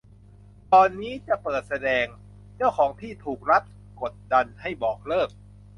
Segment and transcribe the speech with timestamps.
[0.71, 2.05] ก่อนนี้จะเปิดแสดง
[2.57, 3.63] เจ้าของที่ถูกรัฐ
[4.01, 5.29] กดดันให้บอกเลิก